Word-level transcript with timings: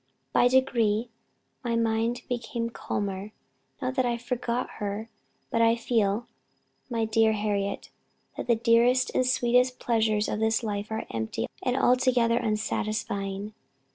By 0.33 0.47
degrees 0.47 1.09
my 1.63 1.75
mind 1.75 2.23
became 2.27 2.71
calmer; 2.71 3.33
not 3.83 3.93
that 3.93 4.05
I 4.07 4.17
forgot 4.17 4.67
her, 4.79 5.09
but 5.51 5.61
I 5.61 5.75
feel, 5.75 6.25
my 6.89 7.05
dear 7.05 7.33
Harriet, 7.33 7.91
that 8.35 8.47
the 8.47 8.55
dearest 8.55 9.11
and 9.13 9.27
sweetest 9.27 9.79
pleasures 9.79 10.27
of 10.27 10.39
this 10.39 10.63
life 10.63 10.89
are 10.89 11.05
empty 11.11 11.45
and 11.61 11.77
altogether 11.77 12.37
unsatisfying. 12.39 13.53